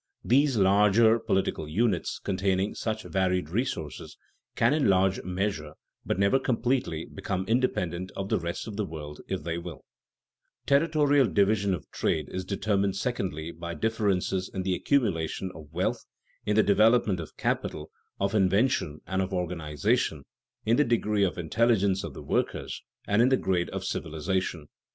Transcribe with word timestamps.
These 0.25 0.57
larger 0.57 1.19
political 1.19 1.69
units 1.69 2.17
containing 2.17 2.73
such 2.73 3.03
varied 3.03 3.49
resources 3.49 4.17
can 4.55 4.73
in 4.73 4.87
larger 4.87 5.21
measure, 5.23 5.73
but 6.07 6.17
never 6.17 6.39
completely, 6.39 7.05
become 7.05 7.45
independent 7.47 8.11
of 8.17 8.27
the 8.29 8.39
rest 8.39 8.65
of 8.65 8.77
the 8.77 8.83
world 8.85 9.21
if 9.27 9.43
they 9.43 9.59
will. 9.59 9.85
[Sidenote: 10.67 10.89
Differences 10.91 10.95
in 10.95 10.99
culture 10.99 11.13
and 11.13 11.19
industry] 11.19 11.33
Territorial 11.35 11.45
division 11.45 11.73
of 11.75 11.91
trade 11.91 12.29
is 12.35 12.45
determined 12.45 12.95
secondly 12.95 13.51
by 13.51 13.73
differences 13.75 14.49
in 14.51 14.63
the 14.63 14.73
accumulation 14.73 15.51
of 15.53 15.71
wealth, 15.71 16.03
in 16.47 16.55
the 16.55 16.63
development 16.63 17.19
of 17.19 17.37
capital, 17.37 17.91
of 18.19 18.33
invention, 18.33 19.01
and 19.05 19.21
of 19.21 19.31
organization, 19.31 20.25
in 20.65 20.77
the 20.77 20.83
degree 20.83 21.23
of 21.23 21.37
intelligence 21.37 22.03
of 22.03 22.15
the 22.15 22.23
workers, 22.23 22.81
and 23.05 23.21
in 23.21 23.29
the 23.29 23.37
grade 23.37 23.69
of 23.69 23.85
civilization. 23.85 24.65